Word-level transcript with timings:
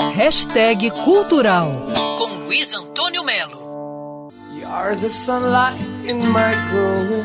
Hashtag 0.00 0.90
Cultural 1.04 1.70
com 2.18 2.44
Luiz 2.46 2.74
Antônio 2.74 3.24
Melo. 3.24 4.32
You 4.52 4.66
are 4.66 4.96
the 4.96 5.08
sunlight 5.08 5.80
in 6.04 6.16
my 6.16 6.56
growing. 6.72 7.24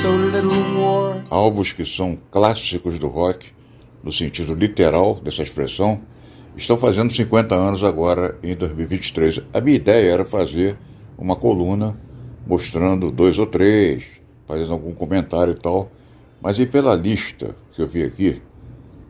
So 0.00 0.08
little 0.08 0.80
war. 0.80 1.22
Álbuns 1.28 1.70
que 1.70 1.84
são 1.84 2.18
clássicos 2.30 2.98
do 2.98 3.08
rock, 3.08 3.52
no 4.02 4.10
sentido 4.10 4.54
literal 4.54 5.16
dessa 5.16 5.42
expressão, 5.42 6.00
estão 6.56 6.78
fazendo 6.78 7.12
50 7.12 7.54
anos 7.54 7.84
agora 7.84 8.38
em 8.42 8.54
2023. 8.56 9.40
A 9.52 9.60
minha 9.60 9.76
ideia 9.76 10.12
era 10.12 10.24
fazer 10.24 10.78
uma 11.18 11.36
coluna 11.36 11.94
mostrando 12.46 13.10
dois 13.10 13.38
ou 13.38 13.44
três, 13.44 14.02
fazendo 14.48 14.72
algum 14.72 14.94
comentário 14.94 15.52
e 15.52 15.60
tal. 15.60 15.92
Mas 16.40 16.58
e 16.58 16.64
pela 16.64 16.94
lista 16.94 17.54
que 17.70 17.82
eu 17.82 17.86
vi 17.86 18.02
aqui, 18.02 18.40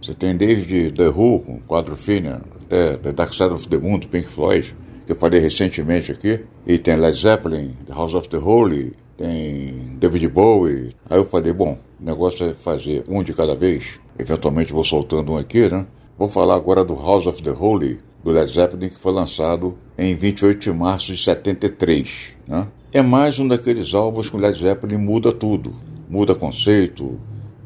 você 0.02 0.14
tem 0.14 0.36
desde 0.36 0.90
The 0.90 1.08
Who, 1.08 1.38
com 1.40 1.60
quadro 1.60 1.94
fino, 1.94 2.40
até 2.60 2.96
The 2.96 3.12
Dark 3.12 3.32
Side 3.32 3.54
of 3.54 3.68
the 3.68 3.78
Moon, 3.78 4.00
Pink 4.00 4.26
Floyd, 4.26 4.74
que 5.06 5.12
eu 5.12 5.16
falei 5.16 5.40
recentemente 5.40 6.10
aqui, 6.10 6.40
e 6.66 6.76
tem 6.76 6.96
Led 6.96 7.16
Zeppelin, 7.16 7.76
The 7.86 7.94
House 7.94 8.12
of 8.12 8.28
the 8.28 8.36
Holy, 8.36 8.94
tem 9.16 9.96
David 10.00 10.26
Bowie. 10.26 10.96
Aí 11.08 11.18
eu 11.18 11.24
falei, 11.24 11.52
bom, 11.52 11.78
o 12.00 12.04
negócio 12.04 12.50
é 12.50 12.54
fazer 12.54 13.04
um 13.08 13.22
de 13.22 13.32
cada 13.32 13.54
vez. 13.54 14.00
Eventualmente 14.18 14.72
vou 14.72 14.82
soltando 14.82 15.32
um 15.32 15.36
aqui, 15.36 15.68
né? 15.68 15.86
Vou 16.18 16.28
falar 16.28 16.56
agora 16.56 16.84
do 16.84 16.94
House 16.94 17.26
of 17.26 17.40
the 17.40 17.52
Holy, 17.52 18.00
do 18.24 18.32
Led 18.32 18.52
Zeppelin, 18.52 18.88
que 18.88 18.98
foi 18.98 19.12
lançado 19.12 19.78
em 19.96 20.16
28 20.16 20.58
de 20.58 20.72
março 20.72 21.12
de 21.12 21.22
73. 21.22 22.34
Né? 22.46 22.66
É 22.92 23.02
mais 23.02 23.38
um 23.38 23.46
daqueles 23.46 23.94
álbuns 23.94 24.28
que 24.28 24.36
o 24.36 24.38
Led 24.38 24.58
Zeppelin 24.58 24.96
muda 24.96 25.30
tudo. 25.30 25.74
Muda 26.08 26.34
conceito, 26.34 27.18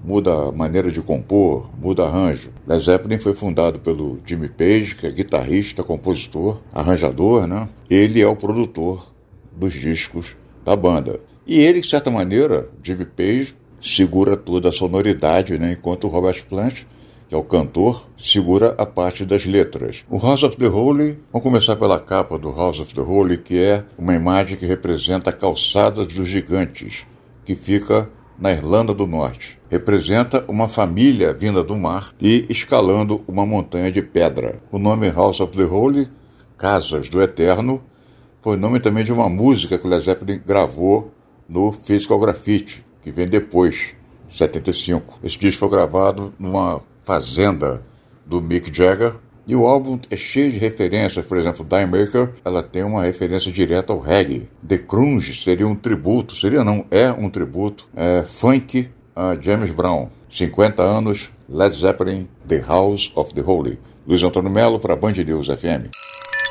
muda 0.06 0.48
a 0.48 0.52
maneira 0.52 0.91
de 0.91 1.02
compor, 1.02 1.69
muda 1.77 2.05
arranjo. 2.05 2.51
Led 2.66 2.84
Zeppelin 2.84 3.19
foi 3.19 3.34
fundado 3.34 3.80
pelo 3.80 4.19
Jimmy 4.24 4.48
Page, 4.48 4.95
que 4.95 5.06
é 5.06 5.10
guitarrista, 5.10 5.82
compositor, 5.82 6.60
arranjador, 6.73 7.46
né? 7.48 7.68
Ele 7.90 8.23
é 8.23 8.26
o 8.26 8.37
produtor 8.37 9.13
dos 9.51 9.73
discos 9.74 10.37
da 10.65 10.76
banda. 10.76 11.18
E 11.45 11.59
ele, 11.59 11.80
de 11.80 11.88
certa 11.88 12.10
maneira, 12.10 12.68
Jimmy 12.82 13.04
Page, 13.04 13.57
segura 13.82 14.37
toda 14.37 14.68
a 14.68 14.73
sonoridade, 14.73 15.59
né? 15.59 15.73
enquanto 15.73 16.04
o 16.04 16.09
Robert 16.09 16.45
Plant 16.46 16.85
que 17.29 17.35
é 17.35 17.38
o 17.38 17.43
cantor, 17.43 18.09
segura 18.16 18.74
a 18.79 18.87
parte 18.87 19.24
das 19.24 19.45
letras. 19.45 20.04
O 20.09 20.18
House 20.18 20.45
of 20.45 20.57
the 20.57 20.68
Holy, 20.68 21.18
vamos 21.32 21.43
começar 21.43 21.74
pela 21.74 21.98
capa 21.98 22.38
do 22.38 22.52
House 22.52 22.79
of 22.79 22.95
the 22.95 23.01
Holy, 23.01 23.38
que 23.38 23.60
é 23.60 23.85
uma 23.98 24.15
imagem 24.15 24.57
que 24.57 24.65
representa 24.65 25.30
a 25.30 25.32
calçada 25.32 26.04
dos 26.04 26.29
gigantes, 26.29 27.04
que 27.45 27.57
fica 27.57 28.09
na 28.38 28.52
Irlanda 28.52 28.92
do 28.92 29.06
Norte. 29.06 29.59
Representa 29.70 30.45
uma 30.48 30.68
família 30.68 31.32
vinda 31.32 31.62
do 31.62 31.76
mar 31.76 32.12
e 32.20 32.46
escalando 32.48 33.23
uma 33.26 33.46
montanha 33.46 33.90
de 33.90 34.02
pedra. 34.02 34.60
O 34.70 34.79
nome 34.79 35.10
House 35.10 35.40
of 35.40 35.56
the 35.56 35.65
Holy, 35.65 36.09
Casas 36.57 37.09
do 37.09 37.23
Eterno, 37.23 37.82
foi 38.42 38.57
nome 38.57 38.79
também 38.79 39.04
de 39.04 39.12
uma 39.12 39.29
música 39.29 39.79
que 39.79 39.87
o 39.87 39.90
Led 39.90 40.04
Zeppelin 40.04 40.40
gravou 40.45 41.12
no 41.48 41.73
Physical 41.73 42.18
Graffiti, 42.18 42.84
que 43.02 43.10
vem 43.10 43.26
depois, 43.26 43.95
75. 44.29 45.18
Esse 45.23 45.38
disco 45.38 45.60
foi 45.60 45.68
gravado 45.70 46.32
numa 46.38 46.80
Fazenda, 47.02 47.82
do 48.26 48.42
Mick 48.42 48.76
Jagger. 48.76 49.14
E 49.47 49.55
o 49.55 49.65
álbum 49.65 49.99
é 50.11 50.16
cheio 50.16 50.51
de 50.51 50.59
referências, 50.59 51.25
por 51.25 51.39
exemplo, 51.39 51.65
Die 51.65 51.87
Maker, 51.87 52.33
ela 52.45 52.65
tem 52.65 52.83
uma 52.83 53.02
referência 53.02 53.53
direta 53.53 53.93
ao 53.93 54.01
reggae. 54.01 54.49
The 54.66 54.79
Crunge 54.79 55.41
seria 55.41 55.69
um 55.69 55.77
tributo, 55.77 56.35
seria 56.35 56.65
não, 56.65 56.85
é 56.91 57.13
um 57.13 57.30
tributo, 57.30 57.88
é 57.95 58.23
funk 58.23 58.88
a 59.15 59.37
James 59.41 59.71
Brown. 59.71 60.09
50 60.29 60.83
anos, 60.83 61.30
Led 61.49 61.77
Zeppelin, 61.77 62.29
The 62.47 62.59
House 62.66 63.13
of 63.15 63.33
the 63.35 63.41
Holy. 63.41 63.79
Luiz 64.05 64.22
Antônio 64.22 64.50
Melo 64.50 64.81
para 64.81 64.97
Band 64.97 65.12
News 65.12 65.47
FM. 65.47 65.91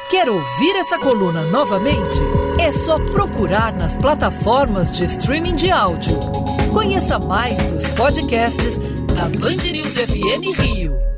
Quer 0.09 0.29
ouvir 0.29 0.75
essa 0.77 0.97
coluna 0.97 1.41
novamente? 1.51 2.19
É 2.59 2.71
só 2.71 2.97
procurar 2.97 3.75
nas 3.75 3.97
plataformas 3.97 4.91
de 4.91 5.03
streaming 5.03 5.55
de 5.55 5.69
áudio. 5.69 6.17
Conheça 6.71 7.19
mais 7.19 7.61
dos 7.71 7.87
podcasts 7.89 8.77
da 9.13 9.25
Band 9.37 9.71
News 9.71 9.97
FM 9.97 10.57
Rio. 10.61 11.14